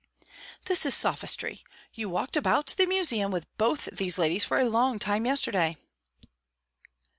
"This 0.65 0.83
is 0.87 0.95
sophistry. 0.95 1.63
You 1.93 2.09
walked 2.09 2.35
about 2.35 2.73
the 2.75 2.87
museum 2.87 3.31
with 3.31 3.45
both 3.57 3.85
these 3.93 4.17
ladies 4.17 4.43
for 4.43 4.57
a 4.57 4.65
long 4.65 4.97
time 4.97 5.27
yesterday." 5.27 5.77